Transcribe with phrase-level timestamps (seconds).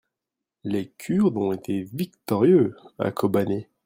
[0.63, 3.69] les Kurdes ont été victorieux à Kobané.